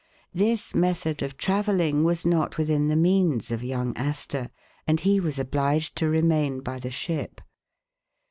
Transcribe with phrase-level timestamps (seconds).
[0.33, 4.07] This method of traveling was not within the means 46 England and America of young
[4.09, 4.49] Astor,
[4.87, 7.39] and lie was obliged to remain by the ship.